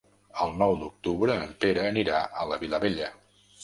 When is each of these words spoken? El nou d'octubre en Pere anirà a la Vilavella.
El 0.45 0.55
nou 0.61 0.73
d'octubre 0.85 1.37
en 1.43 1.53
Pere 1.67 1.87
anirà 1.93 2.25
a 2.43 2.51
la 2.53 2.63
Vilavella. 2.67 3.17